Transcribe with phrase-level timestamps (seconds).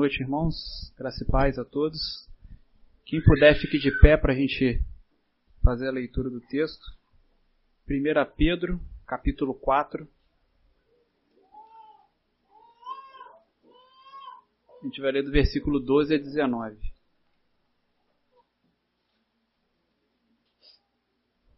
[0.00, 0.94] Boa noite, irmãos.
[0.96, 2.26] Graça e paz a todos.
[3.04, 4.82] Quem puder, fique de pé para a gente
[5.62, 6.82] fazer a leitura do texto.
[7.86, 10.08] 1 Pedro, capítulo 4.
[14.80, 16.78] A gente vai ler do versículo 12 a 19.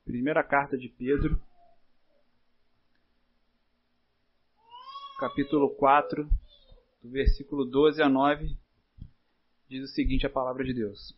[0.04, 1.40] Primeira carta de Pedro,
[5.20, 6.28] capítulo 4,
[7.02, 8.56] do versículo 12 a 9,
[9.68, 11.16] diz o seguinte a palavra de Deus.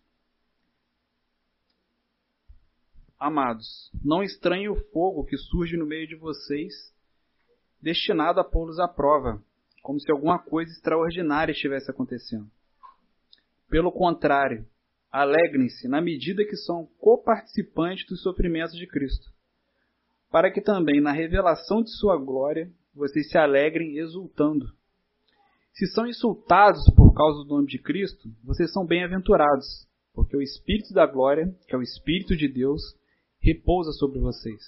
[3.19, 6.93] Amados, não estranhe o fogo que surge no meio de vocês,
[7.81, 9.43] destinado a pô-los à prova,
[9.83, 12.51] como se alguma coisa extraordinária estivesse acontecendo.
[13.69, 14.67] Pelo contrário,
[15.11, 19.31] alegrem-se na medida que são coparticipantes dos sofrimentos de Cristo,
[20.31, 24.75] para que também na revelação de sua glória vocês se alegrem exultando.
[25.75, 30.95] Se são insultados por causa do nome de Cristo, vocês são bem-aventurados, porque o Espírito
[30.95, 32.81] da glória, que é o Espírito de Deus,
[33.41, 34.63] repousa sobre vocês.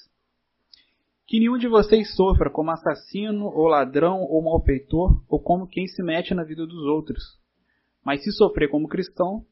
[1.25, 6.03] Que nenhum de vocês sofra como assassino, ou ladrão, ou malfeitor, ou como quem se
[6.03, 7.23] mete na vida dos outros.
[8.05, 9.47] Mas se sofrer como cristão,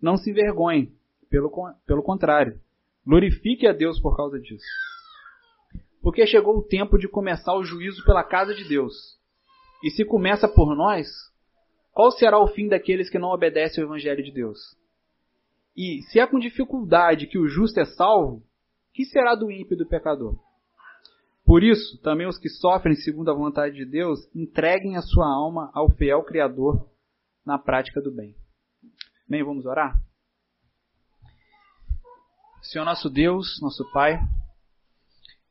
[0.00, 0.92] não se envergonhe,
[1.28, 1.50] pelo,
[1.84, 2.60] pelo contrário,
[3.04, 4.64] glorifique a Deus por causa disso.
[6.00, 9.15] Porque chegou o tempo de começar o juízo pela casa de Deus
[9.86, 11.06] e se começa por nós,
[11.92, 14.58] qual será o fim daqueles que não obedecem ao Evangelho de Deus?
[15.76, 18.42] E se é com dificuldade que o justo é salvo,
[18.92, 20.36] que será do ímpio e do pecador?
[21.44, 25.70] Por isso, também os que sofrem segundo a vontade de Deus, entreguem a sua alma
[25.72, 26.90] ao fiel Criador
[27.44, 28.34] na prática do bem.
[29.28, 29.94] Bem, vamos orar?
[32.60, 34.18] Senhor nosso Deus, nosso Pai,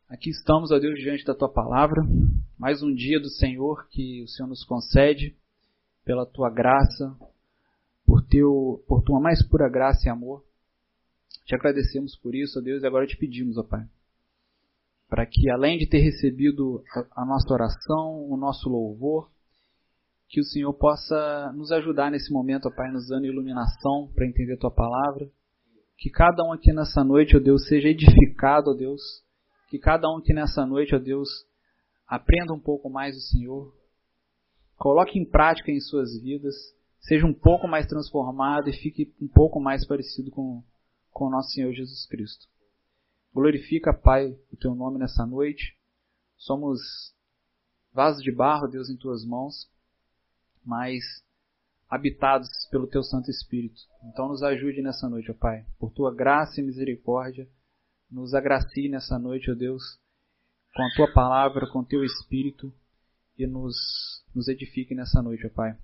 [0.10, 2.04] aqui estamos, ó Deus, diante da Tua palavra
[2.58, 5.36] mais um dia do Senhor que o Senhor nos concede
[6.06, 7.16] pela tua graça,
[8.06, 10.44] por, teu, por tua mais pura graça e amor.
[11.46, 13.86] Te agradecemos por isso, ó Deus, e agora te pedimos, ó Pai,
[15.10, 19.30] para que além de ter recebido a, a nossa oração, o nosso louvor,
[20.28, 24.58] que o Senhor possa nos ajudar nesse momento, ó Pai, nos dando iluminação para entender
[24.58, 25.30] tua palavra.
[25.98, 29.02] Que cada um aqui nessa noite, ó Deus, seja edificado, ó Deus.
[29.70, 31.30] Que cada um aqui nessa noite, ó Deus,
[32.08, 33.76] aprenda um pouco mais do Senhor,
[34.78, 36.56] coloque em prática em suas vidas,
[37.00, 40.64] seja um pouco mais transformado e fique um pouco mais parecido com,
[41.12, 42.48] com o nosso Senhor Jesus Cristo.
[43.34, 45.78] Glorifica, Pai, o teu nome nessa noite.
[46.38, 46.80] Somos
[47.92, 49.70] vasos de barro, Deus, em tuas mãos,
[50.64, 51.04] mas
[51.90, 53.82] habitados pelo teu Santo Espírito.
[54.06, 55.66] Então nos ajude nessa noite, ó Pai.
[55.78, 57.48] Por tua graça e misericórdia,
[58.10, 60.00] nos agracie nessa noite, ó Deus
[60.76, 62.72] com a tua palavra, com o teu espírito
[63.38, 65.78] e nos, nos edifique nessa noite, ó Pai.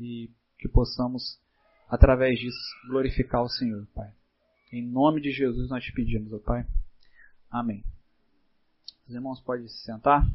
[0.00, 1.40] E que possamos,
[1.88, 2.58] através disso,
[2.88, 4.12] glorificar o Senhor, Pai.
[4.72, 6.66] Em nome de Jesus nós te pedimos, ó Pai.
[7.48, 7.84] Amém.
[9.06, 10.26] Os irmãos podem se sentar.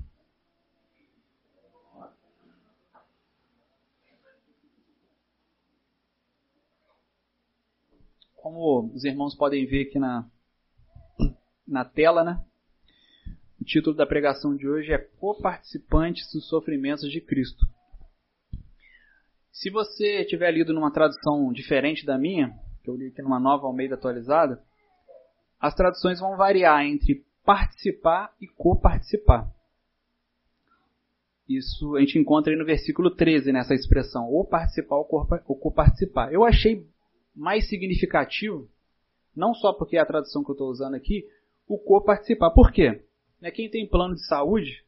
[8.38, 10.26] Como os irmãos podem ver aqui na,
[11.68, 12.42] na tela, né?
[13.68, 17.68] Título da pregação de hoje é Coparticipantes dos Sofrimentos de Cristo.
[19.52, 23.68] Se você tiver lido numa tradução diferente da minha, que eu li aqui numa nova
[23.68, 24.64] Almeida atualizada,
[25.60, 29.52] as traduções vão variar entre participar e coparticipar.
[31.50, 35.06] Isso a gente encontra aí no versículo 13, nessa expressão, ou participar ou
[35.58, 36.32] coparticipar.
[36.32, 36.88] Eu achei
[37.36, 38.70] mais significativo,
[39.36, 41.26] não só porque é a tradução que eu estou usando aqui,
[41.68, 42.52] o coparticipar.
[42.52, 43.04] Por quê?
[43.42, 44.84] Né, quem tem plano de saúde,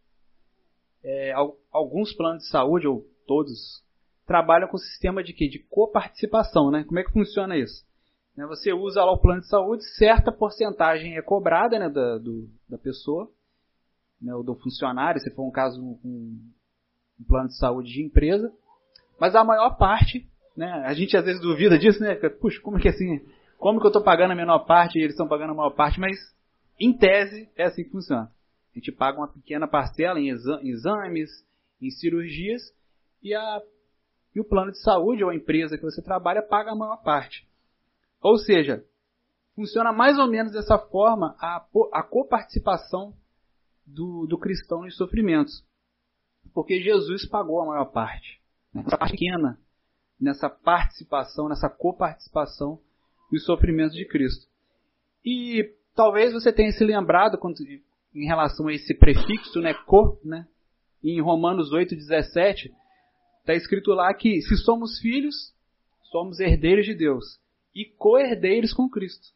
[1.04, 1.34] é,
[1.72, 3.84] alguns planos de saúde, ou todos,
[4.26, 5.48] trabalham com o sistema de quê?
[5.48, 6.72] De coparticipação.
[6.72, 6.84] Né?
[6.84, 7.86] Como é que funciona isso?
[8.36, 12.50] Né, você usa lá o plano de saúde, certa porcentagem é cobrada né, da, do,
[12.70, 13.30] da pessoa,
[14.22, 16.40] né, ou do funcionário, se for um caso, um,
[17.20, 18.52] um plano de saúde de empresa,
[19.20, 20.26] mas a maior parte,
[20.56, 22.16] né, a gente às vezes duvida disso, né?
[22.16, 23.20] Puxa, como que é assim?
[23.58, 26.00] Como que eu estou pagando a menor parte e eles estão pagando a maior parte?
[26.00, 26.18] Mas,
[26.79, 28.32] em tese, é assim que funciona.
[28.79, 31.29] A gente paga uma pequena parcela em exames,
[31.81, 32.61] em cirurgias,
[33.22, 33.61] e, a,
[34.34, 37.46] e o plano de saúde ou a empresa que você trabalha paga a maior parte.
[38.22, 38.85] Ou seja,
[39.53, 41.61] funciona mais ou menos dessa forma a,
[41.91, 43.14] a coparticipação
[43.85, 45.61] do, do cristão em sofrimentos.
[46.53, 48.41] Porque Jesus pagou a maior parte.
[48.73, 49.59] Nessa parte pequena,
[50.17, 52.79] nessa participação, nessa coparticipação
[53.29, 54.47] dos sofrimentos de Cristo.
[55.25, 57.58] E talvez você tenha se lembrado, quando
[58.14, 60.47] em relação a esse prefixo, né, co, né,
[61.03, 62.72] em Romanos 8:17,
[63.50, 65.52] Está escrito lá que se somos filhos,
[66.11, 67.40] somos herdeiros de Deus
[67.73, 69.29] e co-herdeiros com Cristo.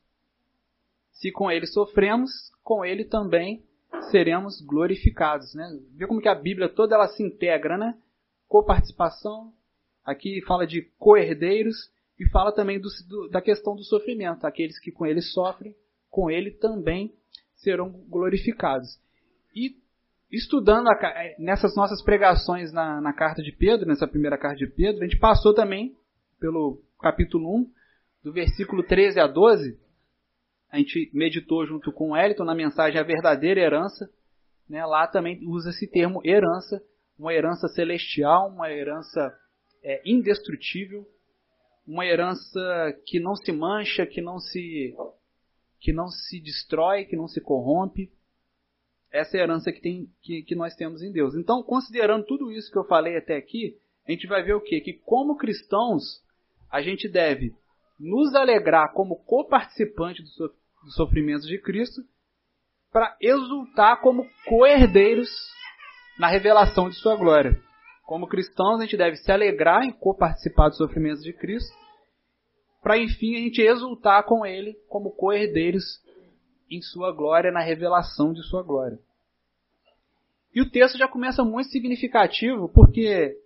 [1.11, 2.29] Se com ele sofremos,
[2.63, 3.63] com ele também
[4.11, 5.55] seremos glorificados.
[5.55, 5.79] Né?
[5.95, 7.97] Vê como que a Bíblia toda ela se integra, né?
[8.47, 9.51] Coparticipação,
[10.05, 11.89] aqui fala de co-herdeiros
[12.19, 14.45] e fala também do, do, da questão do sofrimento.
[14.45, 15.75] Aqueles que com ele sofrem,
[16.07, 17.11] com ele também
[17.63, 18.99] serão glorificados.
[19.55, 19.75] E
[20.31, 20.95] estudando a,
[21.39, 25.19] nessas nossas pregações na, na carta de Pedro, nessa primeira carta de Pedro, a gente
[25.19, 25.95] passou também
[26.39, 27.71] pelo capítulo 1,
[28.23, 29.79] do versículo 13 a 12.
[30.71, 34.09] A gente meditou junto com o Eliton na mensagem A Verdadeira Herança.
[34.67, 34.83] Né?
[34.85, 36.81] Lá também usa esse termo herança,
[37.17, 39.33] uma herança celestial, uma herança
[39.83, 41.05] é, indestrutível,
[41.85, 42.59] uma herança
[43.05, 44.95] que não se mancha, que não se
[45.83, 48.09] que não se destrói, que não se corrompe.
[49.11, 51.35] Essa é a herança que, tem, que, que nós temos em Deus.
[51.35, 53.77] Então, considerando tudo isso que eu falei até aqui,
[54.07, 54.79] a gente vai ver o quê?
[54.79, 56.23] Que como cristãos,
[56.71, 57.53] a gente deve
[57.99, 60.29] nos alegrar como coparticipante do
[60.83, 62.01] dos sofrimentos de Cristo,
[62.91, 65.29] para exultar como co-herdeiros
[66.19, 67.57] na revelação de sua glória.
[68.05, 71.73] Como cristãos, a gente deve se alegrar em coparticipar dos sofrimentos de Cristo,
[72.83, 76.03] para enfim a gente exultar com Ele como co-herdeiros
[76.69, 78.99] em sua glória, na revelação de sua glória.
[80.53, 83.39] E o texto já começa muito significativo, porque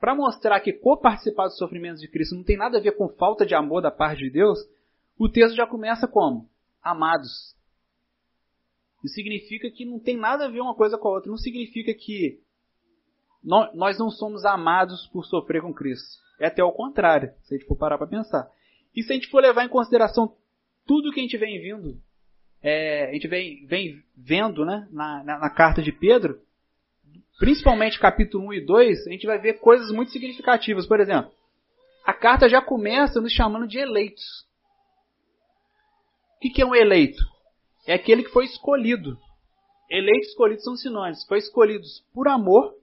[0.00, 3.44] para mostrar que coparticipar dos sofrimentos de Cristo não tem nada a ver com falta
[3.44, 4.58] de amor da parte de Deus,
[5.18, 6.48] o texto já começa como?
[6.82, 7.54] Amados.
[9.04, 11.30] Isso significa que não tem nada a ver uma coisa com a outra.
[11.30, 12.40] Não significa que
[13.42, 16.18] nós não somos amados por sofrer com Cristo.
[16.38, 18.50] É até o contrário, se a gente for parar para pensar.
[18.94, 20.34] E se a gente for levar em consideração
[20.86, 22.00] tudo que a gente vem vindo,
[22.62, 26.40] é, a gente vem, vem vendo né, na, na, na, carta de Pedro,
[27.38, 30.86] principalmente capítulo 1 e 2, a gente vai ver coisas muito significativas.
[30.86, 31.32] Por exemplo,
[32.04, 34.46] a carta já começa nos chamando de eleitos.
[36.36, 37.22] O que, que é um eleito?
[37.86, 39.18] É aquele que foi escolhido.
[39.88, 41.24] Eleito e escolhido são sinônimos.
[41.26, 42.74] Foi escolhidos por amor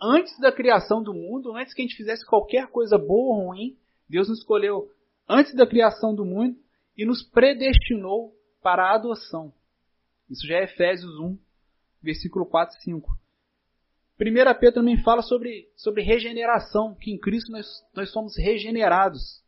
[0.00, 3.76] antes da criação do mundo, antes que a gente fizesse qualquer coisa boa ou ruim,
[4.08, 4.90] Deus nos escolheu
[5.28, 6.56] antes da criação do mundo
[6.96, 9.52] e nos predestinou para a adoção.
[10.30, 11.38] Isso já é Efésios 1,
[12.02, 13.10] versículo 4 e 5.
[14.20, 19.42] 1 Pedro também fala sobre, sobre regeneração, que em Cristo nós, nós somos regenerados.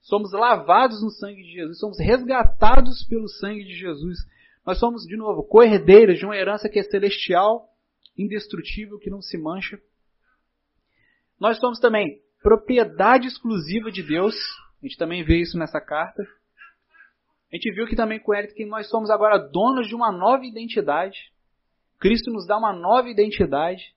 [0.00, 4.18] Somos lavados no sangue de Jesus, somos resgatados pelo sangue de Jesus.
[4.66, 7.68] Nós somos, de novo, co-herdeiros de uma herança que é celestial,
[8.16, 9.80] indestrutível, que não se mancha.
[11.38, 14.34] Nós somos também propriedade exclusiva de Deus.
[14.82, 16.22] A gente também vê isso nessa carta.
[17.52, 20.44] A gente viu que também com ele que nós somos agora donos de uma nova
[20.44, 21.30] identidade.
[21.98, 23.94] Cristo nos dá uma nova identidade.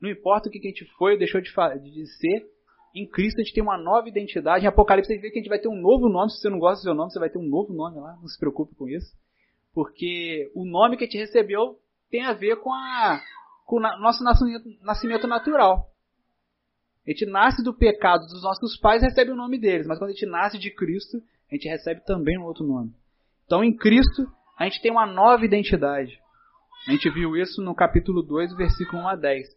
[0.00, 2.46] Não importa o que a gente foi ou deixou de, de ser,
[2.94, 4.64] em Cristo a gente tem uma nova identidade.
[4.64, 6.30] Em Apocalipse a gente vê que a gente vai ter um novo nome.
[6.30, 8.16] Se você não gosta do seu nome, você vai ter um novo nome lá.
[8.20, 9.16] Não se preocupe com isso.
[9.74, 11.78] Porque o nome que a gente recebeu
[12.10, 13.20] tem a ver com, a,
[13.64, 14.22] com o nosso
[14.82, 15.86] nascimento natural.
[17.06, 19.86] A gente nasce do pecado dos nossos pais e recebe o nome deles.
[19.86, 22.92] Mas quando a gente nasce de Cristo, a gente recebe também um outro nome.
[23.44, 24.26] Então em Cristo
[24.58, 26.20] a gente tem uma nova identidade.
[26.86, 29.48] A gente viu isso no capítulo 2, versículo 1 a 10.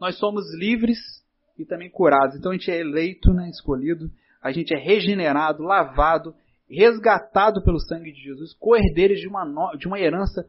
[0.00, 0.98] Nós somos livres
[1.58, 2.36] e também curados.
[2.36, 4.10] Então a gente é eleito, né, escolhido,
[4.42, 6.34] a gente é regenerado, lavado,
[6.68, 9.76] resgatado pelo sangue de Jesus, coerdeiros de uma, no...
[9.76, 10.48] de uma herança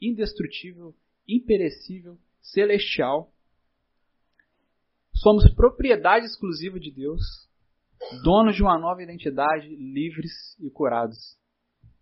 [0.00, 0.94] indestrutível,
[1.28, 3.32] imperecível, celestial.
[5.22, 7.20] Somos propriedade exclusiva de Deus,
[8.24, 11.38] donos de uma nova identidade, livres e curados.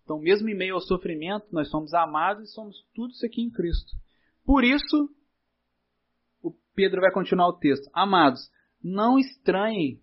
[0.03, 3.51] Então, mesmo em meio ao sofrimento, nós somos amados e somos tudo isso aqui em
[3.51, 3.91] Cristo.
[4.43, 5.07] Por isso,
[6.73, 7.87] Pedro vai continuar o texto.
[7.93, 8.49] Amados,
[8.83, 10.01] não estranhem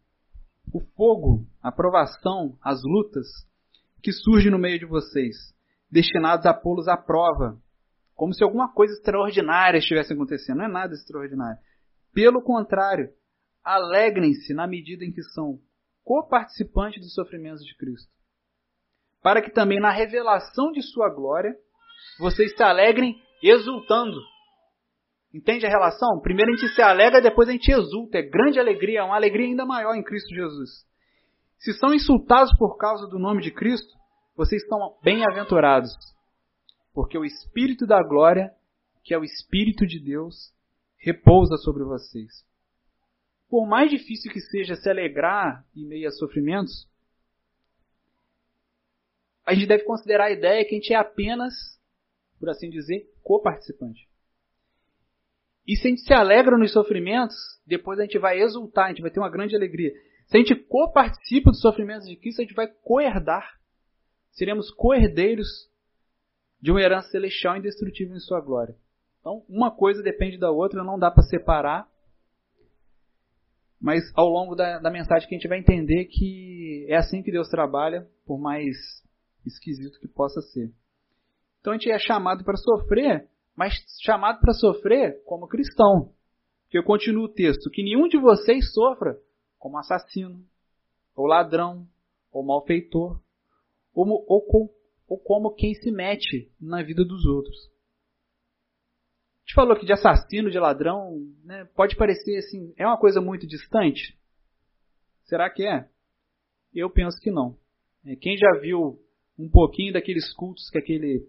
[0.73, 3.27] o fogo, a provação, as lutas
[4.01, 5.35] que surgem no meio de vocês,
[5.91, 7.61] destinados a pô-los à prova,
[8.15, 10.59] como se alguma coisa extraordinária estivesse acontecendo.
[10.59, 11.59] Não é nada extraordinário.
[12.19, 13.11] Pelo contrário,
[13.63, 15.61] alegrem-se na medida em que são
[16.03, 18.11] coparticipantes dos sofrimentos de Cristo,
[19.23, 21.55] para que também na revelação de sua glória
[22.19, 24.19] vocês se alegrem exultando.
[25.33, 26.19] Entende a relação?
[26.21, 28.19] Primeiro a gente se alegra, depois a gente exulta.
[28.19, 30.71] É grande alegria, uma alegria ainda maior em Cristo Jesus.
[31.57, 33.97] Se são insultados por causa do nome de Cristo,
[34.35, 35.93] vocês estão bem-aventurados,
[36.93, 38.51] porque o Espírito da glória,
[39.05, 40.58] que é o Espírito de Deus,
[40.99, 42.45] repousa sobre vocês.
[43.49, 46.89] Por mais difícil que seja se alegrar em meio a sofrimentos,
[49.47, 51.55] a gente deve considerar a ideia que a gente é apenas,
[52.39, 54.07] por assim dizer, coparticipante.
[55.67, 57.35] E se a gente se alegra nos sofrimentos,
[57.67, 59.93] depois a gente vai exultar, a gente vai ter uma grande alegria.
[60.27, 63.59] Se a gente coparticipa dos sofrimentos de Cristo, a gente vai coerdar.
[64.33, 65.49] Seremos coerdeiros
[66.61, 68.77] de uma herança celestial indestrutível em sua glória.
[69.21, 71.89] Então, uma coisa depende da outra, não dá para separar.
[73.81, 77.31] Mas ao longo da, da mensagem que a gente vai entender que é assim que
[77.31, 78.77] Deus trabalha, por mais
[79.47, 80.73] esquisito que possa ser.
[81.61, 86.13] Então a gente é chamado para sofrer, mas chamado para sofrer como cristão.
[86.71, 89.19] Que eu continuo o texto, que nenhum de vocês sofra
[89.59, 90.45] como assassino,
[91.17, 91.87] ou ladrão,
[92.31, 93.21] ou malfeitor,
[93.95, 94.75] ou, ou,
[95.09, 97.71] ou como quem se mete na vida dos outros.
[99.49, 103.47] Gente falou que de assassino, de ladrão, né, pode parecer assim, é uma coisa muito
[103.47, 104.15] distante?
[105.25, 105.89] Será que é?
[106.75, 107.59] Eu penso que não.
[108.05, 109.01] É, quem já viu
[109.39, 111.27] um pouquinho daqueles cultos que aquele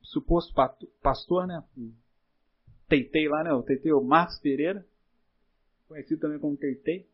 [0.00, 0.54] suposto
[1.02, 1.62] pastor, né,
[2.88, 4.86] Teitei lá, né, o Teitei, o Marcos Pereira,
[5.88, 7.06] conhecido também como Teitei,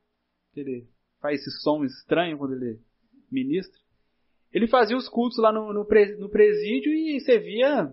[0.55, 0.87] ele
[1.21, 2.79] faz esse som estranho quando ele
[3.29, 3.77] ministra.
[4.53, 7.93] Ele fazia os cultos lá no, no, presídio e você via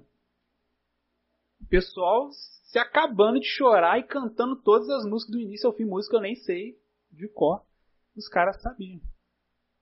[1.69, 6.17] pessoal se acabando de chorar e cantando todas as músicas do início ao fim, música
[6.17, 6.77] eu nem sei
[7.11, 7.63] de cor.
[8.15, 9.01] Os caras sabiam.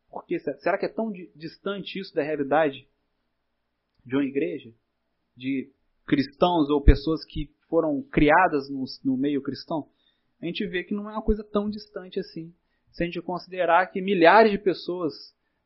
[0.09, 0.39] Por quê?
[0.39, 2.87] Será que é tão distante isso da realidade
[4.05, 4.71] de uma igreja?
[5.35, 5.71] De
[6.05, 9.89] cristãos ou pessoas que foram criadas no, no meio cristão?
[10.41, 12.53] A gente vê que não é uma coisa tão distante assim.
[12.91, 15.13] Se a gente considerar que milhares de pessoas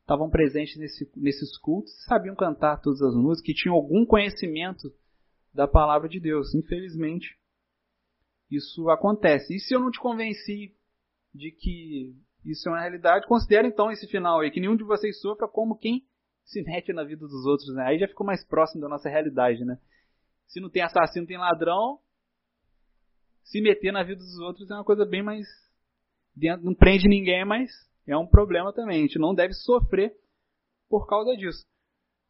[0.00, 4.92] estavam presentes nesse, nesses cultos, sabiam cantar todas as músicas, que tinham algum conhecimento
[5.52, 6.54] da palavra de Deus.
[6.54, 7.36] Infelizmente,
[8.50, 9.54] isso acontece.
[9.54, 10.74] E se eu não te convenci
[11.34, 15.20] de que isso é uma realidade, considere então esse final aí, que nenhum de vocês
[15.20, 16.04] sofra como quem
[16.44, 17.84] se mete na vida dos outros, né?
[17.86, 19.78] Aí já ficou mais próximo da nossa realidade, né?
[20.48, 22.00] Se não tem assassino, tem ladrão,
[23.44, 25.46] se meter na vida dos outros é uma coisa bem mais.
[26.62, 27.70] Não prende ninguém, mas
[28.06, 28.98] é um problema também.
[28.98, 30.14] A gente não deve sofrer
[30.88, 31.64] por causa disso.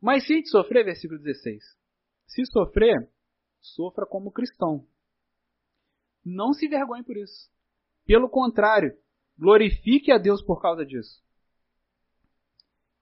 [0.00, 1.62] Mas se a gente sofrer, versículo 16.
[2.33, 3.11] Se sofrer,
[3.61, 4.87] sofra como cristão.
[6.25, 7.51] Não se vergonhe por isso.
[8.07, 8.97] Pelo contrário,
[9.39, 11.23] glorifique a Deus por causa disso.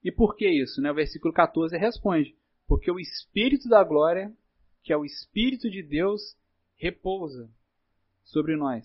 [0.02, 0.80] E por que isso?
[0.82, 0.90] Né?
[0.90, 4.34] O versículo 14 responde: Porque o Espírito da glória,
[4.82, 6.36] que é o Espírito de Deus,
[6.74, 7.48] repousa
[8.24, 8.84] sobre nós.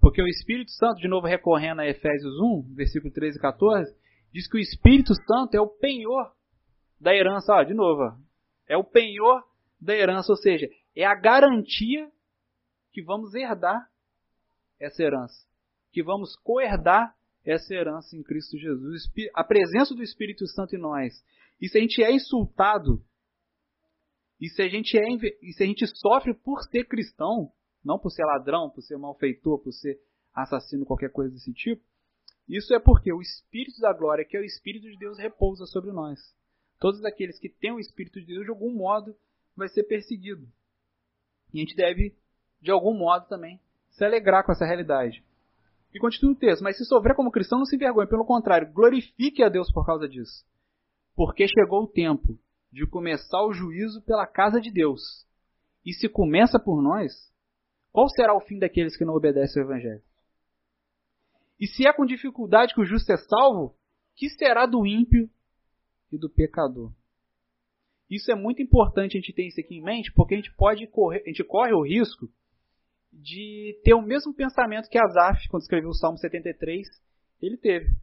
[0.00, 3.96] Porque o Espírito Santo, de novo recorrendo a Efésios 1, versículo 13 e 14,
[4.32, 6.34] diz que o Espírito Santo é o penhor
[6.98, 7.54] da herança.
[7.54, 8.18] Ó, de novo,
[8.66, 9.48] é o penhor
[9.80, 12.10] da herança, ou seja, é a garantia
[12.92, 13.88] que vamos herdar
[14.78, 15.46] essa herança,
[15.92, 19.04] que vamos coerdar essa herança em Cristo Jesus.
[19.34, 21.24] A presença do Espírito Santo em nós.
[21.60, 23.02] E se a gente é insultado,
[24.40, 25.02] e se a gente, é,
[25.42, 27.52] e se a gente sofre por ser cristão,
[27.84, 29.98] não por ser ladrão, por ser malfeitor, por ser
[30.34, 31.82] assassino, qualquer coisa desse tipo.
[32.48, 35.92] Isso é porque o Espírito da glória, que é o Espírito de Deus, repousa sobre
[35.92, 36.18] nós.
[36.78, 39.14] Todos aqueles que têm o Espírito de Deus, de algum modo,
[39.60, 40.46] vai ser perseguido.
[41.52, 42.14] E a gente deve,
[42.60, 45.24] de algum modo, também se alegrar com essa realidade.
[45.94, 49.42] E continua o texto, mas se sofrer como cristão, não se envergonhe, pelo contrário, glorifique
[49.42, 50.44] a Deus por causa disso.
[51.14, 52.38] Porque chegou o tempo
[52.72, 55.26] de começar o juízo pela casa de Deus.
[55.84, 57.12] E se começa por nós,
[57.92, 60.02] qual será o fim daqueles que não obedecem ao Evangelho?
[61.58, 63.74] E se é com dificuldade que o justo é salvo,
[64.14, 65.28] que será do ímpio
[66.12, 66.92] e do pecador?
[68.10, 70.86] Isso é muito importante a gente ter isso aqui em mente, porque a gente pode
[70.88, 72.28] correr, a gente corre o risco
[73.12, 76.88] de ter o mesmo pensamento que Asaf, quando escreveu o Salmo 73,
[77.40, 77.94] ele teve.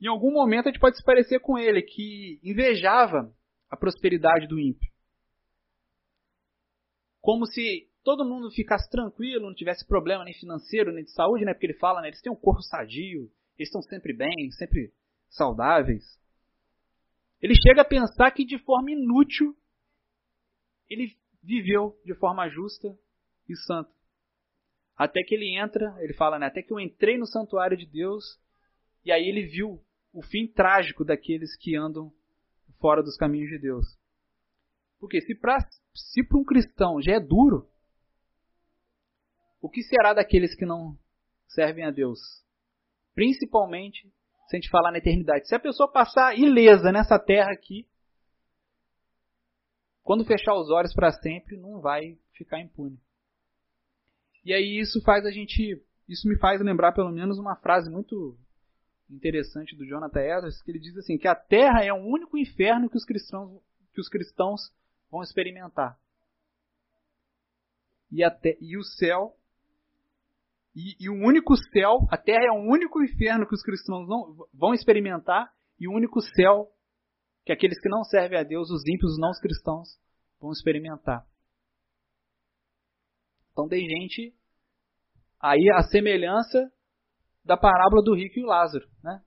[0.00, 3.32] Em algum momento a gente pode se parecer com ele, que invejava
[3.68, 4.90] a prosperidade do ímpio.
[7.20, 11.54] Como se todo mundo ficasse tranquilo, não tivesse problema nem financeiro, nem de saúde, né?
[11.54, 12.08] Porque ele fala, né?
[12.08, 14.92] Eles têm um corpo sadio, eles estão sempre bem, sempre
[15.30, 16.04] saudáveis.
[17.42, 19.56] Ele chega a pensar que de forma inútil
[20.88, 22.96] ele viveu de forma justa
[23.48, 23.90] e santa.
[24.96, 26.46] Até que ele entra, ele fala, né?
[26.46, 28.40] Até que eu entrei no santuário de Deus
[29.04, 29.82] e aí ele viu
[30.12, 32.12] o fim trágico daqueles que andam
[32.78, 33.86] fora dos caminhos de Deus.
[35.00, 35.58] Porque se para
[35.94, 37.68] se um cristão já é duro,
[39.60, 40.96] o que será daqueles que não
[41.48, 42.20] servem a Deus?
[43.14, 44.12] Principalmente
[44.52, 45.48] se a gente falar na eternidade.
[45.48, 47.86] Se a pessoa passar ilesa nessa terra aqui,
[50.02, 53.00] quando fechar os olhos para sempre, não vai ficar impune.
[54.44, 58.36] E aí isso faz a gente, isso me faz lembrar pelo menos uma frase muito
[59.08, 62.90] interessante do Jonathan Edwards, que ele diz assim, que a terra é o único inferno
[62.90, 63.62] que os cristãos,
[63.94, 64.70] que os cristãos
[65.10, 65.98] vão experimentar.
[68.10, 69.34] e, até, e o céu.
[70.74, 74.46] E, e, o único céu, a terra é o único inferno que os cristãos não
[74.54, 76.70] vão experimentar, e o único céu
[77.44, 79.98] que aqueles que não servem a Deus, os ímpios, os não cristãos,
[80.40, 81.26] vão experimentar.
[83.52, 84.34] Então tem gente
[85.40, 86.72] aí a semelhança
[87.44, 89.22] da parábola do rico e o Lázaro, né?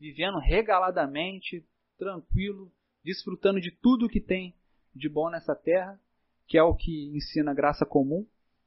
[0.00, 1.64] Vivendo regaladamente,
[1.98, 2.72] tranquilo,
[3.04, 4.54] desfrutando de tudo que tem
[4.94, 6.00] de bom nessa terra,
[6.46, 8.26] que é o que ensina a graça comum.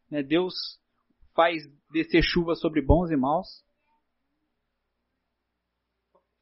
[0.10, 0.22] Né?
[0.22, 0.54] Deus
[1.34, 3.64] faz descer chuva sobre bons e maus,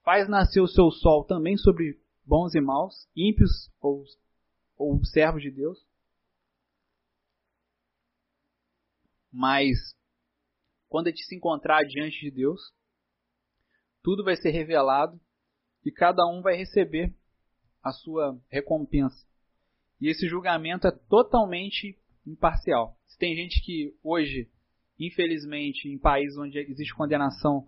[0.03, 4.03] faz nascer o seu sol também sobre bons e maus, ímpios ou,
[4.77, 5.79] ou servos de Deus.
[9.31, 9.77] Mas
[10.87, 12.59] quando a gente se encontrar diante de Deus,
[14.01, 15.19] tudo vai ser revelado
[15.85, 17.13] e cada um vai receber
[17.83, 19.25] a sua recompensa.
[20.01, 22.97] E esse julgamento é totalmente imparcial.
[23.05, 24.49] Se tem gente que hoje,
[24.99, 27.65] infelizmente, em países onde existe condenação,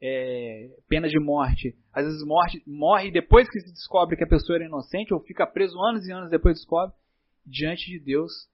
[0.00, 4.56] é, pena de morte, às vezes morre, morre depois que se descobre que a pessoa
[4.56, 6.94] era inocente, ou fica preso anos e anos depois descobre,
[7.44, 8.48] diante de Deus,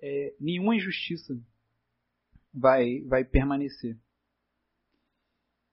[0.00, 1.34] é, nenhuma injustiça
[2.54, 3.96] vai, vai permanecer.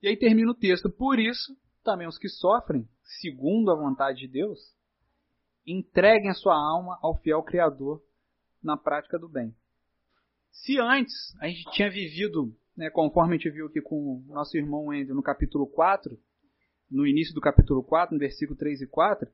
[0.01, 0.89] E aí termina o texto.
[0.89, 2.87] Por isso, também os que sofrem,
[3.21, 4.59] segundo a vontade de Deus,
[5.65, 8.01] entreguem a sua alma ao fiel Criador
[8.63, 9.53] na prática do bem.
[10.51, 14.57] Se antes a gente tinha vivido, né, conforme a gente viu aqui com o nosso
[14.57, 16.17] irmão Andrew no capítulo 4,
[16.89, 19.29] no início do capítulo 4, no versículo 3 e 4,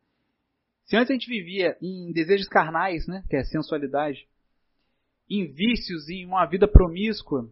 [0.86, 4.28] se antes a gente vivia em desejos carnais, né, que é sensualidade,
[5.30, 7.50] em vícios, em uma vida promíscua,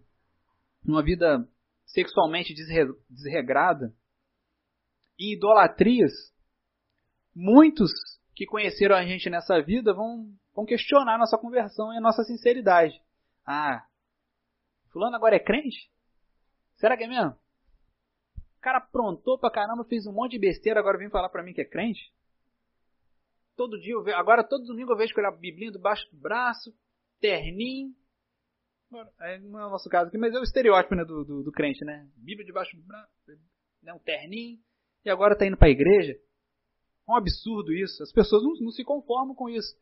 [0.86, 1.48] uma vida
[1.86, 2.54] sexualmente
[3.10, 3.94] desregrada,
[5.20, 6.12] em idolatrias,
[7.36, 7.92] muitos
[8.36, 12.24] que conheceram a gente nessa vida vão, vão questionar a nossa conversão e a nossa
[12.24, 13.02] sinceridade.
[13.46, 13.86] Ah,
[14.92, 15.92] fulano agora é crente?
[16.76, 17.32] Será que é mesmo?
[18.58, 21.54] O cara aprontou pra caramba, fez um monte de besteira, agora vem falar pra mim
[21.54, 22.14] que é crente?
[23.56, 26.18] Todo dia, eu vejo, agora todo domingo eu vejo com ele a biblinha debaixo do
[26.18, 26.74] braço,
[27.20, 27.94] terninho.
[29.20, 31.52] É, não é o nosso caso aqui, mas é o estereótipo né, do, do, do
[31.52, 32.08] crente, né?
[32.16, 33.12] Bíblia debaixo do braço,
[33.82, 34.60] né, um terninho,
[35.04, 36.14] e agora está indo para a igreja.
[37.08, 38.02] É um absurdo isso.
[38.02, 39.76] As pessoas não, não, se conformam com isso.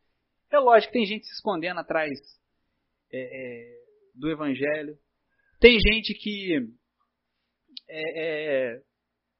[0.50, 2.20] É lógico que tem gente se escondendo atrás
[3.12, 3.82] é, é,
[4.14, 4.96] do evangelho.
[5.60, 6.56] Tem gente que
[7.88, 8.82] é, é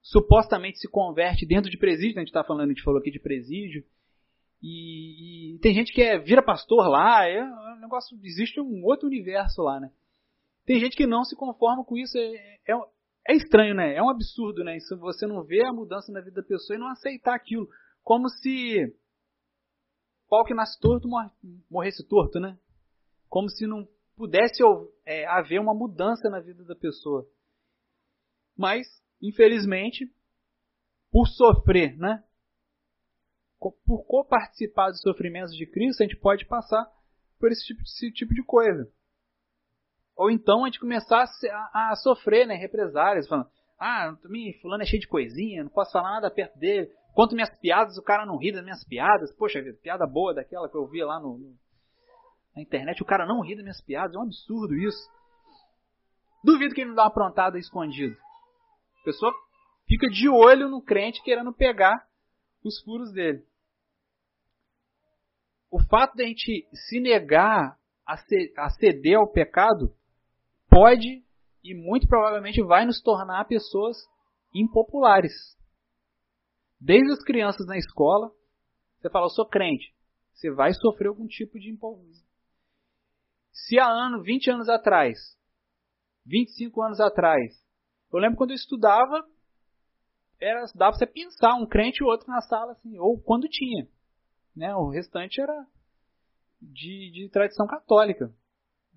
[0.02, 2.16] supostamente se converte dentro de presídio.
[2.16, 3.84] A gente está falando, a gente falou aqui de presídio.
[4.62, 8.84] E, e, tem gente que é, vira pastor lá, é, é um negócio, existe um
[8.84, 9.90] outro universo lá, né?
[10.64, 12.72] Tem gente que não se conforma com isso, é, é,
[13.28, 13.96] é estranho, né?
[13.96, 14.78] É um absurdo, né?
[14.78, 17.68] Se você não vê a mudança na vida da pessoa e não aceitar aquilo.
[18.04, 18.94] Como se
[20.28, 21.08] pau que nasce torto
[21.68, 22.56] morresse torto, né?
[23.32, 24.62] Como se não pudesse
[25.06, 27.26] é, haver uma mudança na vida da pessoa.
[28.54, 28.86] Mas,
[29.22, 30.06] infelizmente,
[31.10, 32.22] por sofrer, né?
[33.58, 36.86] por co-participar dos sofrimentos de Cristo, a gente pode passar
[37.40, 38.86] por esse tipo, esse tipo de coisa.
[40.14, 44.86] Ou então a gente começar a, a, sofrer né, represálias, falando, ah, também fulano é
[44.86, 46.92] cheio de coisinha, não posso falar nada perto dele.
[47.14, 49.34] Conto minhas piadas, o cara não ri das minhas piadas.
[49.36, 51.61] Poxa vida, piada boa daquela que eu via lá no, no,
[52.54, 55.10] na internet, o cara não ri das minhas piadas, é um absurdo isso.
[56.44, 58.16] Duvido que ele não dá uma aprontada escondido.
[59.00, 59.32] A pessoa
[59.86, 62.06] fica de olho no crente querendo pegar
[62.64, 63.44] os furos dele
[65.72, 69.90] o fato de a gente se negar a ceder ao pecado
[70.68, 71.24] pode
[71.64, 73.96] e muito provavelmente vai nos tornar pessoas
[74.54, 75.32] impopulares.
[76.78, 78.30] Desde as crianças na escola,
[79.00, 79.94] você fala, eu sou crente,
[80.34, 82.22] você vai sofrer algum tipo de impopularidade.
[83.52, 85.18] Se há ano, 20 anos atrás,
[86.26, 87.62] 25 anos atrás,
[88.12, 89.26] eu lembro quando eu estudava,
[90.40, 93.86] era, dava você pensar um crente e outro na sala, assim, ou quando tinha.
[94.56, 94.74] Né?
[94.74, 95.66] O restante era
[96.60, 98.32] de, de tradição católica.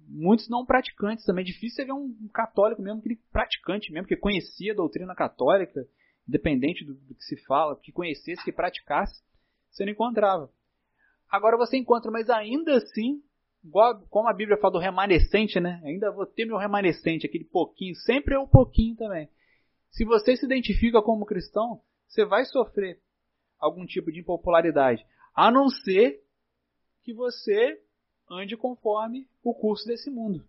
[0.08, 1.44] Muitos não praticantes também.
[1.44, 5.86] É difícil você ver um católico mesmo, aquele praticante mesmo, que conhecia a doutrina católica,
[6.28, 9.24] independente do, do que se fala, que conhecesse, que praticasse,
[9.70, 10.52] você não encontrava.
[11.30, 13.22] Agora você encontra, mas ainda assim,
[14.10, 15.82] como a Bíblia fala do remanescente, né?
[15.84, 19.30] Ainda vou ter meu remanescente, aquele pouquinho, sempre é um pouquinho também.
[19.92, 23.00] Se você se identifica como cristão, você vai sofrer
[23.60, 25.06] algum tipo de impopularidade.
[25.34, 26.22] A não ser
[27.04, 27.82] que você
[28.30, 30.46] ande conforme o curso desse mundo.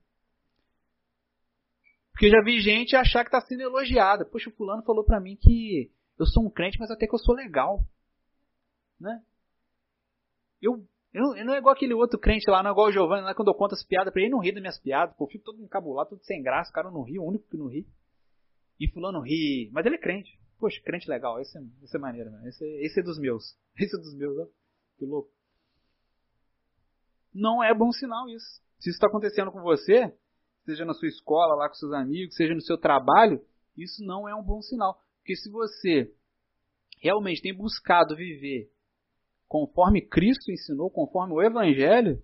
[2.13, 4.25] Porque já vi gente achar que está sendo elogiada.
[4.25, 7.19] Poxa, o fulano falou para mim que eu sou um crente, mas até que eu
[7.19, 7.85] sou legal.
[8.99, 9.23] Né?
[10.61, 13.23] Eu Não, ele não, é igual aquele outro crente lá, não é igual o Giovanni,
[13.23, 15.29] lá quando eu conto as piadas pra ele, não ri das minhas piadas, pô, eu
[15.29, 17.87] fico todo encabulado, todo sem graça, o cara não ri, o único que não ri.
[18.79, 20.39] E fulano ri, mas ele é crente.
[20.59, 22.49] Poxa, crente legal, esse é, esse é maneiro, né?
[22.49, 23.57] esse, esse é dos meus.
[23.79, 24.47] Esse é dos meus, ó.
[24.99, 25.31] Que louco.
[27.33, 28.63] Não é bom sinal isso.
[28.79, 30.15] Se isso está acontecendo com você,
[30.65, 33.41] seja na sua escola, lá com seus amigos, seja no seu trabalho,
[33.77, 34.99] isso não é um bom sinal.
[35.19, 36.15] Porque se você
[37.03, 38.71] realmente tem buscado viver
[39.49, 42.23] conforme Cristo ensinou, conforme o Evangelho,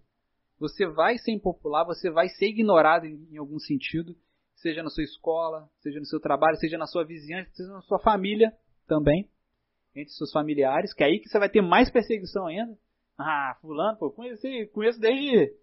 [0.58, 4.14] você vai ser impopular, você vai ser ignorado em, em algum sentido,
[4.54, 7.98] seja na sua escola, seja no seu trabalho, seja na sua vizinhança, seja na sua
[7.98, 8.52] família
[8.87, 9.28] também,
[9.94, 12.76] entre seus familiares, que é aí que você vai ter mais perseguição ainda.
[13.18, 15.54] Ah, fulano, pô, conheço, conheço desde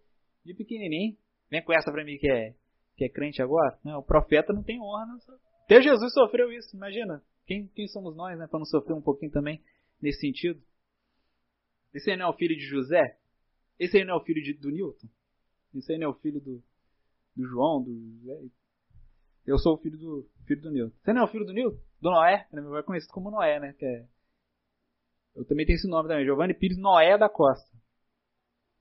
[0.46, 1.16] de pequenininho.
[1.50, 2.54] Vem com essa pra mim que é,
[2.96, 3.78] que é crente agora.
[3.84, 5.06] Não, o profeta não tem honra.
[5.08, 5.18] Não
[5.66, 7.24] Até Jesus sofreu isso, imagina.
[7.46, 9.62] Quem, quem somos nós, né, para não sofrer um pouquinho também
[10.02, 10.62] nesse sentido?
[11.94, 13.18] Esse aí não é o filho de José?
[13.80, 15.08] Esse aí não é o filho de, do Newton?
[15.76, 16.64] Esse aí não é o filho do,
[17.36, 18.50] do João, do José?
[19.46, 20.96] Eu sou o filho do filho do Newton.
[21.02, 21.80] Você não é o filho do Newton?
[22.02, 22.48] Do Noé?
[22.52, 23.74] Meu pai é conhecido como Noé, né?
[23.74, 24.08] Que é...
[25.36, 27.70] Eu também tenho esse nome também, Giovanni Pires Noé da Costa.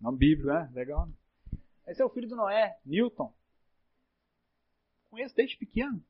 [0.01, 0.71] Nome bíblico, né?
[0.75, 1.13] Legal, né?
[1.87, 3.33] Esse é o filho do Noé, Newton.
[5.11, 6.03] Conheço desde pequeno.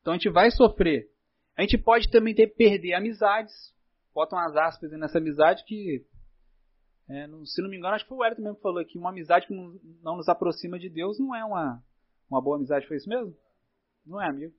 [0.00, 1.10] Então a gente vai sofrer.
[1.56, 3.74] A gente pode também ter perder amizades.
[4.14, 6.04] Botam umas aspas nessa amizade que.
[7.08, 8.98] É, se não me engano, acho que foi o Hélio mesmo que falou aqui.
[8.98, 11.82] Uma amizade que não, não, nos aproxima de Deus não é uma,
[12.30, 12.86] uma boa amizade.
[12.86, 13.36] Foi isso mesmo?
[14.06, 14.54] Não é, amigo.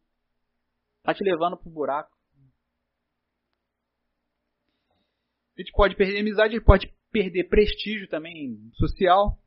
[1.03, 2.11] Tá te levando pro buraco.
[5.57, 9.37] A gente pode perder amizade, a gente pode perder prestígio também social.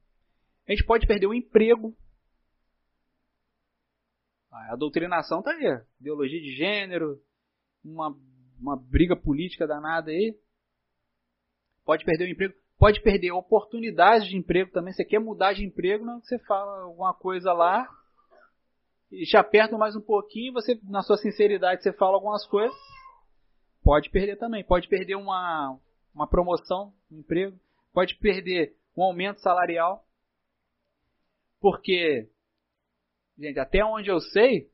[0.66, 1.96] A gente pode perder o emprego.
[4.50, 5.82] A doutrinação tá aí.
[6.00, 7.20] Ideologia de gênero,
[7.84, 8.16] uma,
[8.64, 10.34] uma briga política danada aí.
[11.84, 12.54] Pode perder o emprego.
[12.78, 14.92] Pode perder oportunidades de emprego também.
[14.92, 17.86] Você quer mudar de emprego, não você fala alguma coisa lá
[19.12, 22.76] e te aperta mais um pouquinho, você na sua sinceridade você fala algumas coisas.
[23.82, 24.64] Pode perder também.
[24.64, 25.78] Pode perder uma,
[26.14, 27.56] uma promoção, um emprego,
[27.92, 30.04] pode perder um aumento salarial.
[31.60, 32.28] Porque,
[33.38, 34.68] gente, até onde eu sei,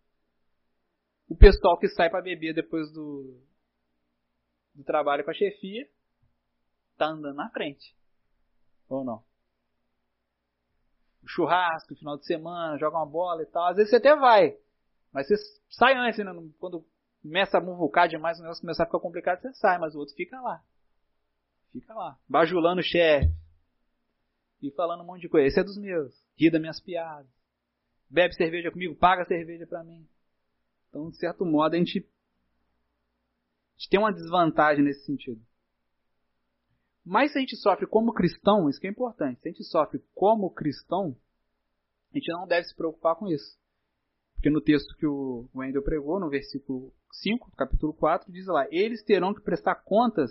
[1.29, 3.41] o pessoal que sai para beber depois do,
[4.75, 5.89] do trabalho com a chefia
[6.97, 7.97] tá andando na frente.
[8.89, 9.25] Ou não?
[11.23, 13.67] O churrasco, final de semana, joga uma bola e tal.
[13.67, 14.57] Às vezes você até vai.
[15.13, 15.37] Mas você
[15.71, 16.33] sai antes, né?
[16.59, 16.85] quando
[17.23, 20.15] começa a muvucar demais, o negócio começa a ficar complicado, você sai, mas o outro
[20.15, 20.63] fica lá.
[21.73, 23.33] Fica lá, bajulando o chefe.
[24.63, 25.47] E falando um monte de coisa.
[25.47, 26.15] Esse é dos meus.
[26.37, 27.31] Ri das minhas piadas.
[28.09, 30.07] Bebe cerveja comigo, paga cerveja para mim.
[30.89, 32.07] Então, de certo modo, a gente,
[33.81, 35.41] gente tem uma desvantagem nesse sentido.
[37.03, 39.41] Mas se a gente sofre como cristão, isso que é importante.
[39.41, 41.17] Se a gente sofre como cristão,
[42.13, 43.59] a gente não deve se preocupar com isso.
[44.35, 49.03] Porque no texto que o Wendel pregou, no versículo 5, capítulo 4, diz lá: Eles
[49.03, 50.31] terão que prestar contas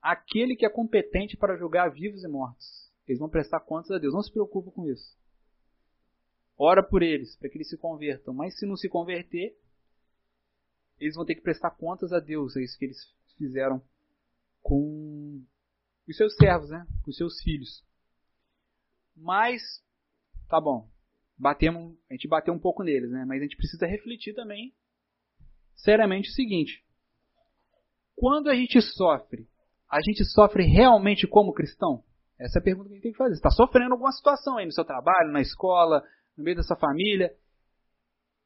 [0.00, 2.88] aquele que é competente para julgar vivos e mortos.
[3.08, 4.14] Eles vão prestar contas a Deus.
[4.14, 5.16] Não se preocupe com isso.
[6.56, 8.32] Ora por eles, para que eles se convertam.
[8.32, 9.56] Mas se não se converter,
[11.00, 12.56] eles vão ter que prestar contas a Deus.
[12.56, 12.98] É isso que eles
[13.36, 13.82] fizeram
[14.62, 15.42] com
[16.08, 16.86] os seus servos, né?
[17.02, 17.84] com os seus filhos.
[19.16, 19.62] Mas,
[20.48, 20.88] tá bom.
[21.36, 23.24] Batemos, a gente bateu um pouco neles, né?
[23.24, 24.74] Mas a gente precisa refletir também
[25.76, 26.84] seriamente o seguinte:
[28.16, 29.48] quando a gente sofre
[29.90, 32.04] a gente sofre realmente como cristão?
[32.38, 33.34] Essa é a pergunta que a gente tem que fazer.
[33.34, 36.04] Você está sofrendo alguma situação aí no seu trabalho, na escola,
[36.36, 37.34] no meio da sua família.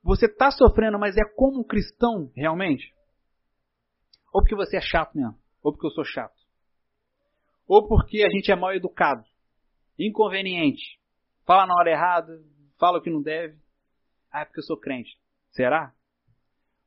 [0.02, 2.92] Você está sofrendo, mas é como um cristão realmente?
[4.32, 5.38] Ou porque você é chato mesmo?
[5.62, 6.34] Ou porque eu sou chato?
[7.68, 9.24] Ou porque a gente é mal educado,
[9.98, 10.98] inconveniente,
[11.46, 12.42] fala na hora errada,
[12.78, 13.56] fala o que não deve?
[14.30, 15.18] Ah, é porque eu sou crente.
[15.52, 15.94] Será?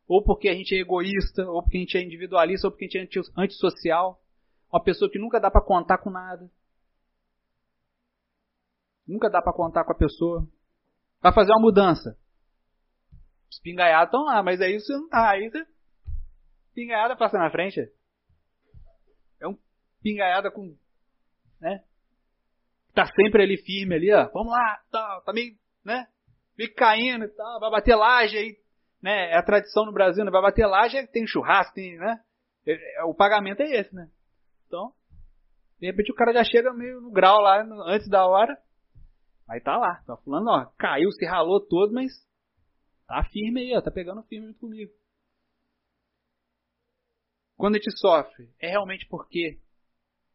[0.07, 3.01] Ou porque a gente é egoísta, ou porque a gente é individualista, ou porque a
[3.01, 4.21] gente é antissocial.
[4.71, 6.49] Uma pessoa que nunca dá para contar com nada.
[9.07, 10.47] Nunca dá para contar com a pessoa.
[11.21, 12.17] Vai fazer uma mudança.
[13.49, 15.31] Os pingaiados estão lá, mas aí você não tá.
[15.31, 15.65] Aí você.
[16.73, 17.79] Pingaiada passa na frente.
[19.39, 19.57] É um
[20.01, 20.75] pingaiada com.
[21.59, 21.83] né?
[22.93, 24.29] Tá sempre ali firme ali, ó.
[24.31, 26.07] Vamos lá, tá, tá meio, né?
[26.57, 27.59] Meio caindo e tal.
[27.59, 28.57] Vai bater laje aí.
[29.01, 29.31] Né?
[29.31, 30.31] É a tradição no Brasil, né?
[30.31, 32.19] Vai bater laje, tem churrasco, tem, né?
[32.65, 34.09] É, é, o pagamento é esse, né?
[34.65, 34.91] Então,
[35.79, 38.57] de repente o cara já chega meio no grau lá, antes da hora.
[39.47, 42.11] Aí tá lá, tá falando, ó, caiu, se ralou todo, mas
[43.07, 44.91] tá firme aí, ó, tá pegando firme junto comigo.
[47.57, 49.59] Quando a gente sofre, é realmente porque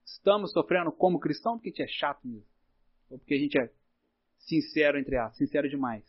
[0.05, 2.49] estamos sofrendo como cristão porque a gente é chato mesmo.
[3.11, 3.71] Ou porque a gente é
[4.39, 6.05] sincero, entre aspas, sincero demais.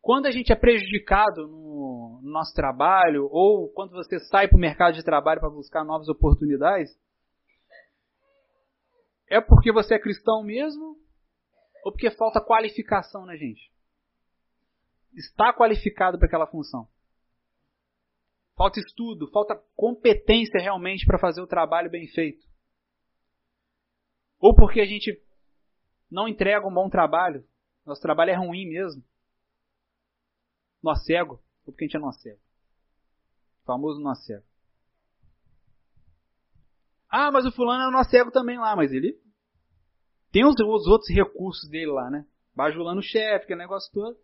[0.00, 4.60] Quando a gente é prejudicado no, no nosso trabalho, ou quando você sai para o
[4.60, 6.94] mercado de trabalho para buscar novas oportunidades,
[9.28, 10.98] é porque você é cristão mesmo?
[11.84, 13.73] Ou porque falta qualificação na gente?
[15.14, 16.88] Está qualificado para aquela função?
[18.56, 22.46] Falta estudo, falta competência realmente para fazer o trabalho bem feito.
[24.38, 25.20] Ou porque a gente
[26.10, 27.44] não entrega um bom trabalho,
[27.84, 29.02] nosso trabalho é ruim mesmo.
[30.82, 32.40] Nó cego, ou porque a gente é nó cego.
[33.62, 34.44] O famoso nó cego.
[37.08, 39.18] Ah, mas o fulano é nó cego também lá, mas ele
[40.30, 42.26] tem os, os outros recursos dele lá, né?
[42.54, 44.18] Bajulando o chefe, aquele negócio todo.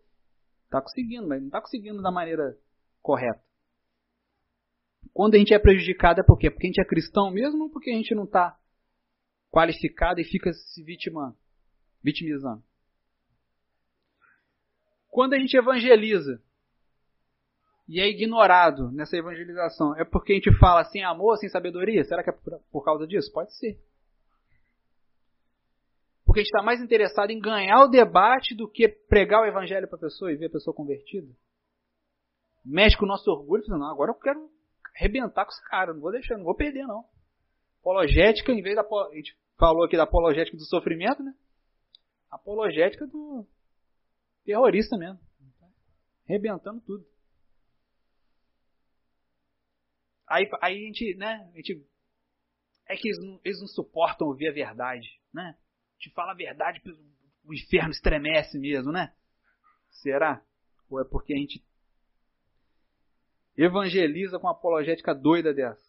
[0.71, 2.57] Tá conseguindo, mas não tá conseguindo da maneira
[3.01, 3.43] correta.
[5.13, 6.49] Quando a gente é prejudicado é por quê?
[6.49, 8.57] Porque a gente é cristão mesmo ou porque a gente não está
[9.51, 11.35] qualificado e fica se vitimando,
[12.01, 12.63] vitimizando?
[15.09, 16.41] Quando a gente evangeliza
[17.85, 22.05] e é ignorado nessa evangelização, é porque a gente fala sem amor, sem sabedoria?
[22.05, 22.33] Será que é
[22.71, 23.29] por causa disso?
[23.33, 23.77] Pode ser.
[26.31, 29.85] Porque a gente está mais interessado em ganhar o debate do que pregar o evangelho
[29.85, 31.27] para a pessoa e ver a pessoa convertida.
[32.63, 34.49] Mexe com o nosso orgulho, falando, não, agora eu quero
[34.95, 37.03] arrebentar com os caras, não vou deixar, não vou perder não.
[37.81, 38.81] Apologética, em vez da.
[38.81, 41.35] A gente falou aqui da apologética do sofrimento, né?
[42.29, 43.45] Apologética do
[44.45, 45.19] terrorista mesmo.
[46.29, 47.05] Arrebentando tudo.
[50.29, 51.51] Aí, aí a gente, né?
[51.53, 51.85] A gente,
[52.87, 55.57] é que eles não, eles não suportam ouvir a verdade, né?
[56.01, 56.81] Gente fala a verdade,
[57.45, 59.13] o inferno estremece mesmo, né?
[59.91, 60.41] Será?
[60.89, 61.63] Ou é porque a gente
[63.55, 65.79] evangeliza com uma apologética doida dessa.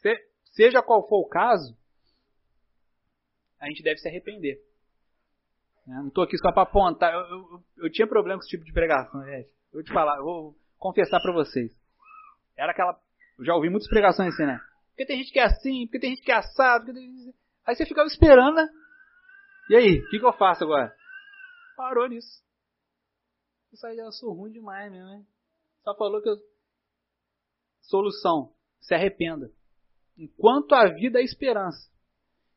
[0.00, 0.16] Se,
[0.54, 1.76] seja qual for o caso,
[3.60, 4.58] a gente deve se arrepender.
[5.86, 7.12] Eu não estou aqui só para apontar.
[7.12, 9.50] Eu, eu, eu, tinha problema com esse tipo de pregação, gente.
[9.70, 11.70] Eu vou te falar, eu vou confessar para vocês.
[12.56, 12.98] Era aquela.
[13.38, 14.58] Eu já ouvi muitas pregações assim, né?
[14.90, 16.94] Porque tem gente que é assim, porque tem gente que é assado.
[16.94, 17.34] Tem...
[17.66, 18.66] Aí você ficava esperando, né?
[19.70, 20.92] E aí, o que, que, eu faço agora?
[21.76, 22.42] Parou nisso.
[23.72, 25.24] Isso aí já sou ruim demais mesmo, né?
[25.84, 26.36] Só falou que eu
[27.82, 29.48] Solução: se arrependa.
[30.18, 31.88] Enquanto a vida é esperança.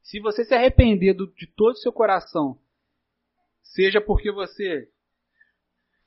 [0.02, 2.60] Se você se arrepender de todo o seu coração,
[3.62, 4.91] seja porque você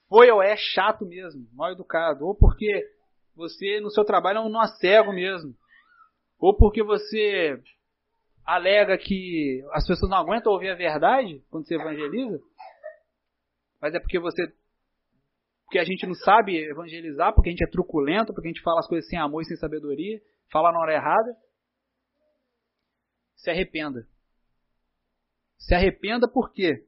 [0.09, 2.85] foi ou é chato mesmo, mal educado, ou porque
[3.37, 5.57] você no seu trabalho é um nó cego mesmo,
[6.37, 7.63] ou porque você
[8.47, 12.39] alega que as pessoas não aguentam ouvir a verdade quando você evangeliza,
[13.81, 14.53] mas é porque você
[15.67, 18.79] porque a gente não sabe evangelizar, porque a gente é truculento, porque a gente fala
[18.79, 21.37] as coisas sem amor e sem sabedoria, fala na hora errada.
[23.35, 24.07] Se arrependa.
[25.59, 26.87] Se arrependa por quê?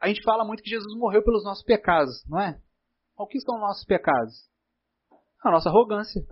[0.00, 2.58] A gente fala muito que Jesus morreu pelos nossos pecados, não é?
[3.14, 4.48] O que são nossos pecados?
[5.44, 6.22] A nossa arrogância.